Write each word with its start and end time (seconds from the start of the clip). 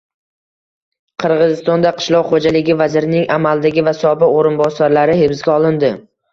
Qirg‘izistonda 1.23 1.91
qishloq 1.99 2.33
xo‘jaligi 2.33 2.77
vazirining 2.81 3.29
amaldagi 3.37 3.87
va 3.91 3.95
sobiq 4.01 4.37
o‘rinbosarlari 4.43 5.23
hibsga 5.25 5.59
olindi 5.63 5.97